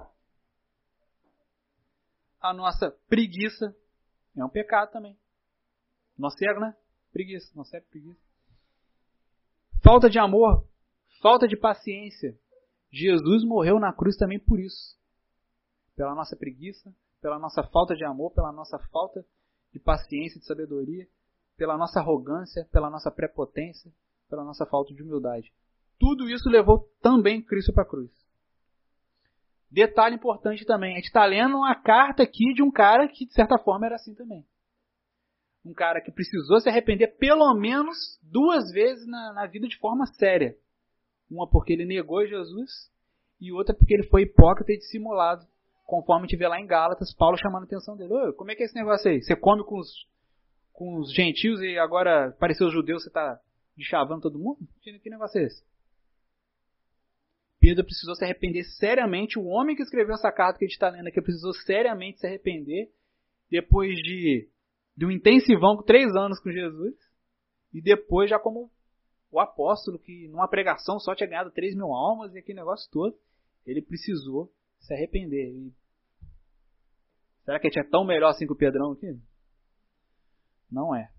[2.41, 3.75] A nossa preguiça.
[4.37, 5.17] É um pecado também.
[6.17, 6.77] Nosso cego, né?
[7.13, 7.51] Preguiça.
[7.55, 8.21] Nosso cego, preguiça.
[9.83, 10.67] Falta de amor,
[11.23, 12.37] falta de paciência.
[12.91, 14.97] Jesus morreu na cruz também por isso.
[15.95, 19.25] Pela nossa preguiça, pela nossa falta de amor, pela nossa falta
[19.73, 21.07] de paciência, de sabedoria,
[21.57, 23.93] pela nossa arrogância, pela nossa prepotência,
[24.29, 25.53] pela nossa falta de humildade.
[25.99, 28.11] Tudo isso levou também Cristo para a cruz.
[29.71, 33.33] Detalhe importante também, a gente está lendo uma carta aqui de um cara que de
[33.33, 34.45] certa forma era assim também
[35.67, 40.07] um cara que precisou se arrepender pelo menos duas vezes na, na vida de forma
[40.07, 40.57] séria.
[41.29, 42.71] Uma porque ele negou Jesus
[43.41, 45.45] e outra porque ele foi hipócrita e dissimulado.
[45.85, 48.33] Conforme vê lá em Gálatas, Paulo chamando a atenção dele.
[48.37, 49.23] como é que é esse negócio aí?
[49.23, 50.09] Você come com os,
[50.73, 53.41] com os gentios e agora pareceu os judeus, você está
[53.81, 54.59] chavando todo mundo?
[54.81, 55.65] Que negócio é esse?
[57.61, 59.39] Pedro precisou se arrepender seriamente.
[59.39, 62.27] O homem que escreveu essa carta que a gente está lendo aqui precisou seriamente se
[62.27, 62.91] arrepender
[63.51, 64.49] depois de
[64.97, 66.95] de um intensivão com três anos com Jesus,
[67.73, 68.71] e depois já como
[69.31, 73.15] o apóstolo que numa pregação só tinha ganhado 3 mil almas e aquele negócio todo,
[73.67, 75.51] ele precisou se arrepender.
[75.51, 75.75] E
[77.45, 79.21] será que ele tinha tão melhor assim que o Pedrão aqui?
[80.71, 81.13] Não é.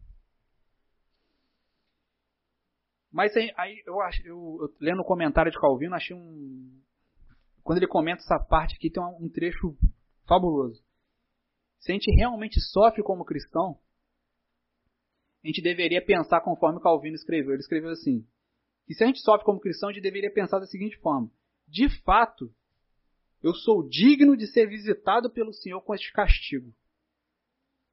[3.17, 6.79] Mas aí eu, eu, eu lendo o comentário de Calvino, achei um.
[7.63, 9.75] Quando ele comenta essa parte aqui, tem um trecho
[10.27, 10.85] fabuloso.
[11.79, 13.79] Se a gente realmente sofre como cristão,
[15.43, 17.53] a gente deveria pensar conforme Calvino escreveu.
[17.53, 18.23] Ele escreveu assim:
[18.85, 21.27] que se a gente sofre como cristão, a gente deveria pensar da seguinte forma:
[21.67, 22.53] de fato,
[23.41, 26.71] eu sou digno de ser visitado pelo Senhor com este castigo,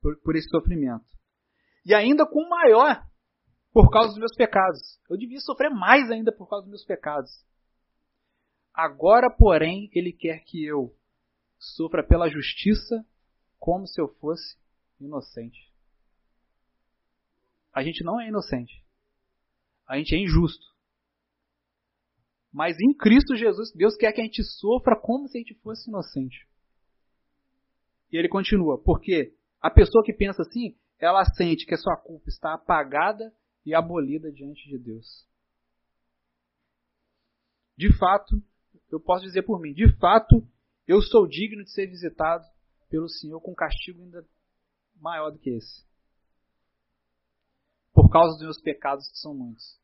[0.02, 1.06] por, por esse sofrimento.
[1.82, 3.02] E ainda com maior,
[3.74, 5.00] por causa dos meus pecados.
[5.10, 7.44] Eu devia sofrer mais ainda por causa dos meus pecados.
[8.72, 10.96] Agora, porém, ele quer que eu
[11.58, 13.04] sofra pela justiça
[13.58, 14.56] como se eu fosse
[15.00, 15.72] inocente.
[17.72, 18.84] A gente não é inocente.
[19.88, 20.72] A gente é injusto.
[22.52, 25.90] Mas em Cristo Jesus, Deus quer que a gente sofra como se a gente fosse
[25.90, 26.46] inocente.
[28.12, 32.28] E ele continua, porque a pessoa que pensa assim, ela sente que a sua culpa
[32.28, 33.34] está apagada
[33.64, 35.26] e abolida diante de Deus.
[37.76, 38.42] De fato,
[38.90, 40.46] eu posso dizer por mim, de fato,
[40.86, 42.44] eu sou digno de ser visitado
[42.88, 44.24] pelo Senhor com castigo ainda
[44.96, 45.84] maior do que esse.
[47.92, 49.78] Por causa dos meus pecados que são muitos.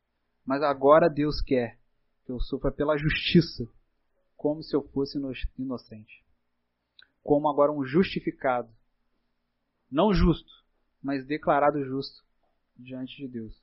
[0.45, 1.79] Mas agora Deus quer
[2.25, 3.67] que eu sofra pela justiça,
[4.35, 5.17] como se eu fosse
[5.57, 6.25] inocente.
[7.21, 8.73] Como agora um justificado.
[9.89, 10.51] Não justo,
[11.01, 12.23] mas declarado justo
[12.77, 13.60] diante de Deus.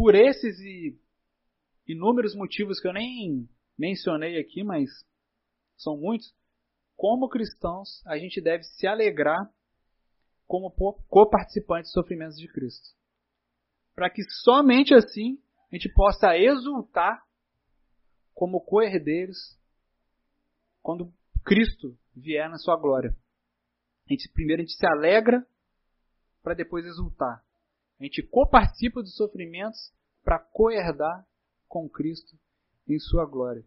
[0.00, 0.98] Por esses e
[1.86, 4.88] inúmeros motivos que eu nem mencionei aqui, mas
[5.76, 6.34] são muitos,
[6.96, 9.38] como cristãos a gente deve se alegrar
[10.46, 12.96] como co-participantes dos sofrimentos de Cristo.
[13.94, 15.38] Para que somente assim
[15.70, 17.22] a gente possa exultar
[18.32, 19.60] como co-herdeiros
[20.80, 21.12] quando
[21.44, 23.14] Cristo vier na sua glória.
[24.06, 25.46] A gente, primeiro a gente se alegra
[26.42, 27.44] para depois exultar.
[28.00, 29.92] A gente coparticipa dos sofrimentos
[30.24, 31.26] para co-herdar
[31.68, 32.34] com Cristo
[32.88, 33.62] em sua glória.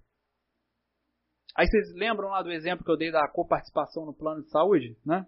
[1.55, 4.97] Aí vocês lembram lá do exemplo que eu dei da coparticipação no plano de saúde,
[5.05, 5.25] né?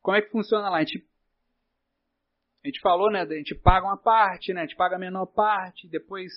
[0.00, 0.76] Como é que funciona lá?
[0.76, 1.04] A gente,
[2.62, 3.22] a gente falou, né?
[3.22, 4.60] A gente paga uma parte, né?
[4.60, 6.32] A gente paga a menor parte, depois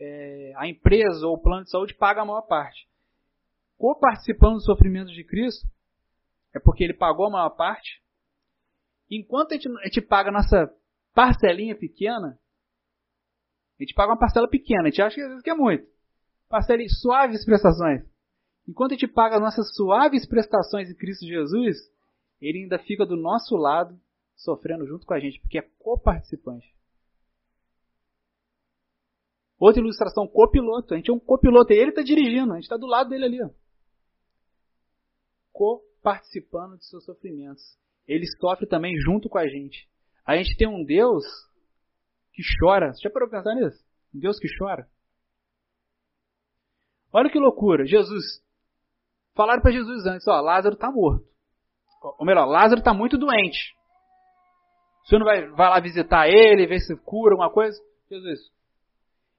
[0.00, 2.88] é, a empresa ou o plano de saúde paga a maior parte.
[3.76, 5.68] Coparticipando dos sofrimentos de Cristo
[6.54, 8.02] é porque ele pagou a maior parte.
[9.10, 10.72] Enquanto a gente, a gente paga a nossa
[11.14, 12.38] parcelinha pequena,
[13.78, 15.86] a gente paga uma parcela pequena, a gente acha que às vezes que é muito.
[16.48, 18.02] Parcela em suaves prestações.
[18.66, 21.76] Enquanto a gente paga as nossas suaves prestações em Cristo Jesus,
[22.40, 23.98] ele ainda fica do nosso lado,
[24.36, 26.74] sofrendo junto com a gente, porque é coparticipante.
[29.58, 30.94] Outra ilustração, copiloto.
[30.94, 33.24] A gente é um copiloto e ele está dirigindo, a gente está do lado dele
[33.24, 33.54] ali.
[35.52, 37.62] Co-participando de seus sofrimentos.
[38.06, 39.88] Ele sofre também junto com a gente.
[40.26, 41.24] A gente tem um Deus
[42.32, 42.92] que chora.
[42.92, 43.84] Você já parou para pensar nisso?
[44.14, 44.88] Um Deus que chora.
[47.12, 47.86] Olha que loucura.
[47.86, 48.42] Jesus.
[49.34, 51.26] Falaram para Jesus antes, ó, Lázaro está morto.
[52.18, 53.74] Ou melhor, Lázaro está muito doente.
[55.04, 57.78] O senhor não vai, vai lá visitar ele, ver se cura alguma coisa?
[58.10, 58.40] Jesus.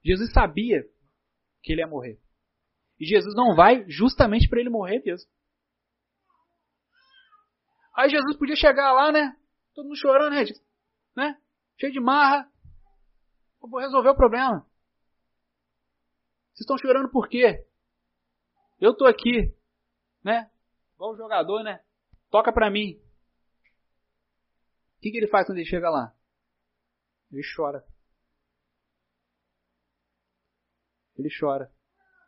[0.03, 0.83] Jesus sabia
[1.63, 2.19] que ele ia morrer.
[2.99, 5.27] E Jesus não vai justamente para ele morrer mesmo.
[7.95, 9.37] Aí Jesus podia chegar lá, né?
[9.73, 10.43] Todo mundo chorando, né?
[11.15, 11.41] né?
[11.79, 12.49] Cheio de marra.
[13.61, 14.65] vou resolver o problema.
[16.53, 17.65] Vocês estão chorando por quê?
[18.79, 19.53] Eu estou aqui,
[20.23, 20.51] né?
[20.95, 21.83] Igual o jogador, né?
[22.29, 22.99] Toca para mim.
[24.97, 26.13] O que, que ele faz quando ele chega lá?
[27.31, 27.85] Ele chora.
[31.17, 31.71] Ele chora.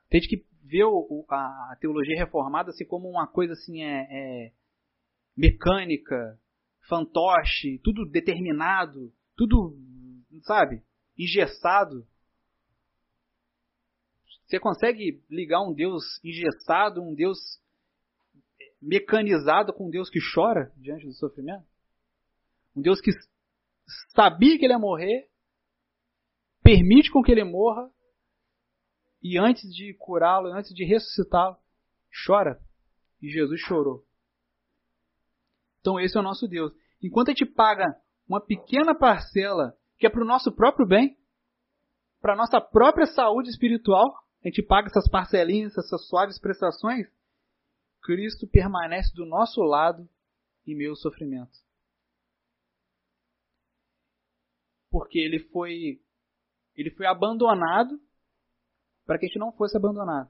[0.09, 0.45] Tem que
[1.29, 4.53] a, a, teologia reformada assim como uma coisa assim é, é
[5.37, 6.39] mecânica,
[6.89, 9.77] fantoche, tudo determinado, tudo,
[10.41, 10.81] sabe,
[11.15, 12.07] engessado.
[14.45, 17.37] Você consegue ligar um Deus engessado, um Deus
[18.81, 21.65] mecanizado com um Deus que chora diante do sofrimento?
[22.75, 23.11] Um Deus que
[24.15, 25.29] sabia que ele ia morrer,
[26.63, 27.91] permite com que ele morra,
[29.21, 31.57] e antes de curá-lo, antes de ressuscitá-lo,
[32.25, 32.61] chora.
[33.21, 34.06] E Jesus chorou.
[35.87, 36.73] Então esse é o nosso Deus.
[37.01, 37.85] Enquanto a gente paga
[38.27, 41.17] uma pequena parcela que é para o nosso próprio bem,
[42.19, 44.03] para a nossa própria saúde espiritual,
[44.43, 47.07] a gente paga essas parcelinhas, essas suaves prestações,
[48.01, 50.09] Cristo permanece do nosso lado
[50.65, 51.57] em meu sofrimento.
[54.91, 56.01] Porque ele foi
[56.75, 57.97] ele foi abandonado
[59.05, 60.29] para que a gente não fosse abandonado.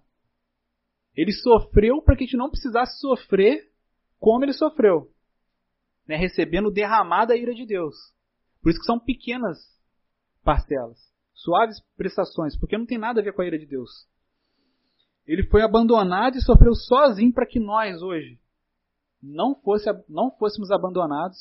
[1.15, 3.73] Ele sofreu para que a gente não precisasse sofrer
[4.19, 5.11] como ele sofreu,
[6.07, 6.15] né?
[6.15, 7.95] recebendo derramada a ira de Deus.
[8.61, 9.57] Por isso que são pequenas
[10.43, 10.97] parcelas
[11.37, 14.07] suaves prestações, porque não tem nada a ver com a ira de Deus.
[15.25, 18.39] Ele foi abandonado e sofreu sozinho para que nós hoje
[19.21, 21.37] não, fosse, não fôssemos abandonados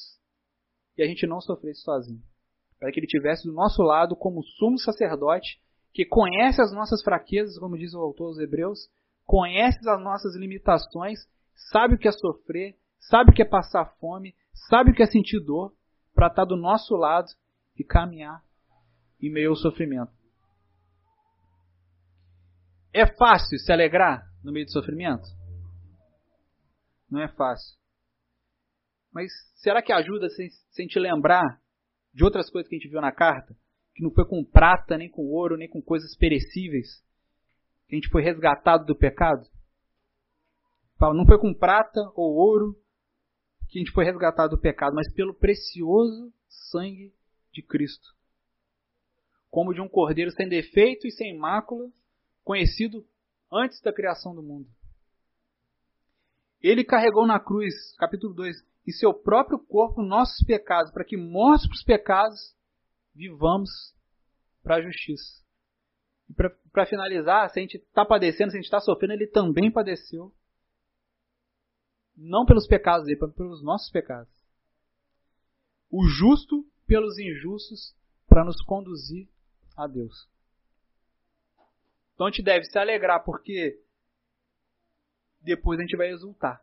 [0.98, 2.22] e a gente não sofresse sozinho.
[2.78, 5.60] Para que ele tivesse do nosso lado como sumo sacerdote
[5.94, 8.90] que conhece as nossas fraquezas, como diz o autor dos Hebreus,
[9.24, 11.20] conheces as nossas limitações,
[11.72, 14.34] sabe o que é sofrer, sabe o que é passar fome,
[14.68, 15.74] sabe o que é sentir dor,
[16.14, 17.28] para estar tá do nosso lado
[17.78, 18.42] e caminhar
[19.20, 20.12] em meio ao sofrimento.
[22.92, 25.26] É fácil se alegrar no meio do sofrimento?
[27.11, 27.76] Não é fácil.
[29.12, 30.48] Mas será que ajuda se
[30.78, 31.61] a gente lembrar
[32.12, 33.54] de outras coisas que a gente viu na carta?
[33.94, 37.02] Que não foi com prata, nem com ouro, nem com coisas perecíveis.
[37.86, 39.46] Que a gente foi resgatado do pecado?
[41.00, 42.74] Não foi com prata ou ouro
[43.68, 47.12] que a gente foi resgatado do pecado, mas pelo precioso sangue
[47.52, 48.14] de Cristo.
[49.50, 51.90] Como de um cordeiro sem defeito e sem mácula,
[52.44, 53.06] conhecido
[53.50, 54.68] antes da criação do mundo.
[56.62, 58.56] Ele carregou na cruz, capítulo 2,
[58.86, 62.56] em seu próprio corpo nossos pecados, para que mortos para os pecados,
[63.14, 63.70] vivamos
[64.62, 65.44] para a justiça.
[66.28, 66.34] E
[66.72, 70.32] para finalizar, se a gente está padecendo, se a gente está sofrendo, ele também padeceu.
[72.16, 74.32] Não pelos pecados dele, pelos nossos pecados.
[75.90, 77.94] O justo pelos injustos,
[78.28, 79.28] para nos conduzir
[79.76, 80.28] a Deus.
[82.14, 83.78] Então a gente deve se alegrar porque
[85.42, 86.62] depois a gente vai exultar.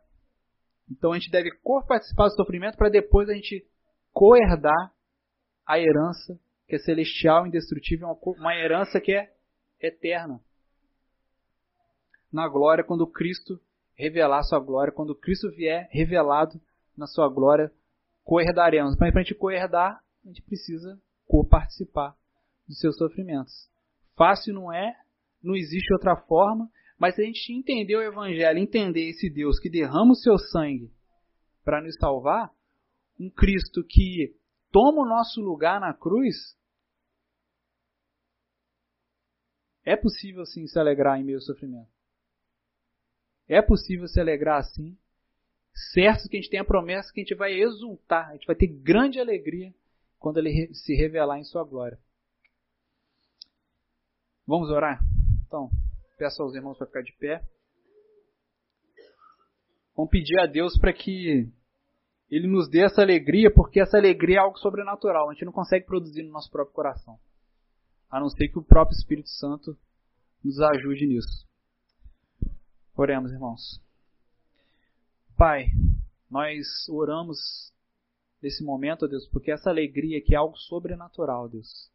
[0.90, 1.50] Então a gente deve
[1.86, 3.66] participar do sofrimento para depois a gente
[4.12, 4.92] coerdar
[5.66, 9.34] a herança que é celestial, indestrutível, uma herança que é
[9.80, 10.40] eterna.
[12.32, 13.60] Na glória, quando Cristo
[13.96, 16.60] revelar sua glória, quando Cristo vier revelado
[16.96, 17.72] na sua glória,
[18.24, 18.96] coerdaremos.
[18.98, 22.16] Mas para a gente coerdar, a gente precisa co-participar
[22.66, 23.68] dos seus sofrimentos.
[24.16, 24.94] Fácil não é,
[25.42, 29.68] não existe outra forma, mas se a gente entender o Evangelho, entender esse Deus que
[29.68, 30.90] derrama o seu sangue
[31.64, 32.50] para nos salvar,
[33.18, 34.36] um Cristo que
[34.70, 36.56] toma o nosso lugar na cruz,
[39.84, 41.93] é possível sim se alegrar em meio ao sofrimento.
[43.48, 44.96] É possível se alegrar assim,
[45.92, 48.56] certo que a gente tem a promessa que a gente vai exultar, a gente vai
[48.56, 49.74] ter grande alegria
[50.18, 51.98] quando ele se revelar em sua glória.
[54.46, 55.00] Vamos orar?
[55.46, 55.70] Então,
[56.18, 57.42] peço aos irmãos para ficar de pé.
[59.96, 61.48] Vamos pedir a Deus para que
[62.30, 65.30] Ele nos dê essa alegria, porque essa alegria é algo sobrenatural.
[65.30, 67.18] A gente não consegue produzir no nosso próprio coração.
[68.10, 69.76] A não ser que o próprio Espírito Santo
[70.42, 71.46] nos ajude nisso.
[72.96, 73.82] Oremos, irmãos.
[75.36, 75.66] Pai,
[76.30, 77.72] nós oramos
[78.40, 81.90] nesse momento, Deus, porque essa alegria aqui é algo sobrenatural, Deus.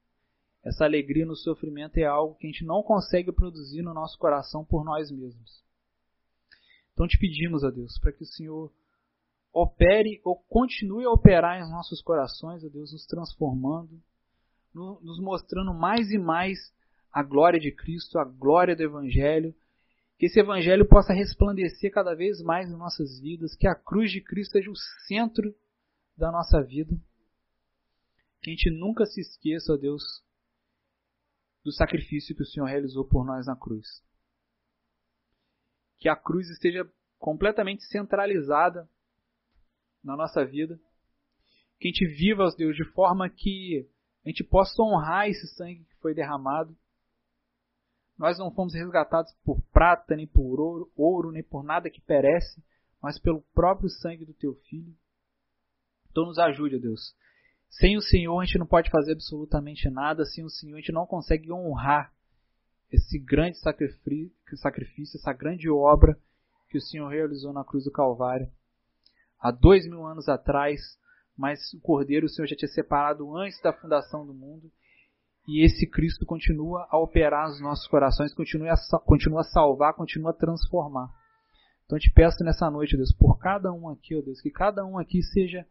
[0.61, 4.65] Essa alegria no sofrimento é algo que a gente não consegue produzir no nosso coração
[4.65, 5.63] por nós mesmos.
[6.91, 8.69] Então te pedimos, a Deus, para que o Senhor
[9.53, 14.01] opere ou continue a operar em nossos corações, ó Deus, nos transformando,
[14.73, 16.57] nos mostrando mais e mais
[17.09, 19.55] a glória de Cristo, a glória do Evangelho,
[20.19, 24.19] que esse Evangelho possa resplandecer cada vez mais em nossas vidas, que a cruz de
[24.19, 24.75] Cristo seja o
[25.07, 25.55] centro
[26.17, 26.93] da nossa vida,
[28.41, 30.03] que a gente nunca se esqueça, ó Deus,
[31.63, 34.03] do sacrifício que o Senhor realizou por nós na cruz.
[35.97, 38.89] Que a cruz esteja completamente centralizada
[40.03, 40.77] na nossa vida.
[41.79, 43.89] Que a gente viva, ó Deus, de forma que
[44.25, 46.77] a gente possa honrar esse sangue que foi derramado.
[48.19, 52.61] Nós não fomos resgatados por prata, nem por ouro, ouro, nem por nada que perece,
[53.01, 54.93] mas pelo próprio sangue do teu filho.
[56.11, 57.15] Então nos ajude, Deus,
[57.69, 60.91] sem o Senhor a gente não pode fazer absolutamente nada, sem o Senhor a gente
[60.91, 62.13] não consegue honrar
[62.91, 66.19] esse grande sacrifício, essa grande obra
[66.67, 68.51] que o Senhor realizou na cruz do Calvário.
[69.39, 70.81] Há dois mil anos atrás,
[71.37, 74.69] mas o Cordeiro o Senhor já tinha separado antes da fundação do mundo.
[75.51, 80.29] E esse Cristo continua a operar nos nossos corações, continua a, continua a salvar, continua
[80.29, 81.09] a transformar.
[81.85, 84.85] Então eu te peço nessa noite, Deus, por cada um aqui, ó Deus, que cada
[84.85, 85.65] um aqui seja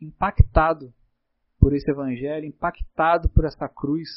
[0.00, 0.90] impactado
[1.60, 4.08] por esse evangelho, impactado por essa cruz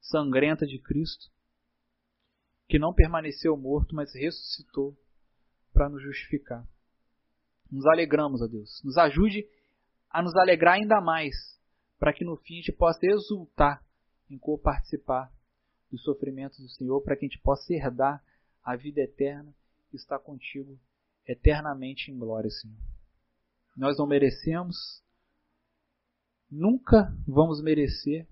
[0.00, 1.26] sangrenta de Cristo,
[2.66, 4.96] que não permaneceu morto, mas ressuscitou
[5.70, 6.66] para nos justificar.
[7.70, 8.80] Nos alegramos, ó Deus.
[8.82, 9.46] Nos ajude
[10.08, 11.34] a nos alegrar ainda mais,
[11.98, 13.86] para que no fim a gente possa exultar
[14.30, 15.32] em co-participar
[15.90, 18.22] dos sofrimentos do Senhor, para que a gente possa herdar
[18.62, 19.54] a vida eterna
[19.92, 20.78] e estar contigo
[21.26, 22.76] eternamente em glória, Senhor.
[23.76, 25.02] Nós não merecemos,
[26.50, 28.26] nunca vamos merecer,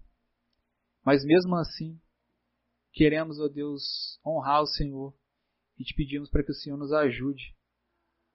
[1.05, 2.01] mas mesmo assim,
[2.93, 5.15] queremos, ó Deus, honrar o Senhor
[5.79, 7.55] e te pedimos para que o Senhor nos ajude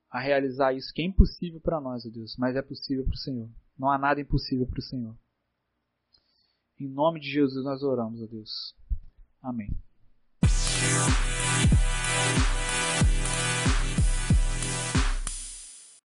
[0.10, 3.18] a realizar isso, que é impossível para nós, ó Deus, mas é possível para o
[3.18, 3.50] Senhor.
[3.78, 5.18] Não há nada impossível para o Senhor.
[6.82, 8.76] Em nome de Jesus nós oramos, ó Deus.
[9.40, 9.70] Amém.